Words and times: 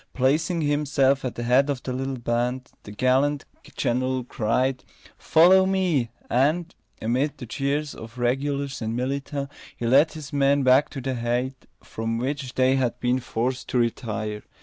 Placing 0.15 0.61
himself 0.61 1.23
at 1.23 1.35
the 1.35 1.43
head 1.43 1.69
of 1.69 1.83
the 1.83 1.93
little 1.93 2.17
band, 2.17 2.71
the 2.81 2.91
gallant 2.91 3.45
general 3.77 4.23
cried: 4.23 4.83
"Follow 5.19 5.67
me!" 5.67 6.09
and, 6.27 6.73
amid 6.99 7.37
the 7.37 7.45
cheers 7.45 7.93
of 7.93 8.17
regulars 8.17 8.81
and 8.81 8.95
militia, 8.95 9.47
he 9.77 9.85
led 9.85 10.13
his 10.13 10.33
men 10.33 10.63
back 10.63 10.89
to 10.89 11.01
the 11.01 11.13
height 11.13 11.67
from 11.83 12.17
which 12.17 12.55
they 12.55 12.77
had 12.77 12.99
been 12.99 13.19
forced 13.19 13.67
to 13.67 13.77
retire. 13.77 14.41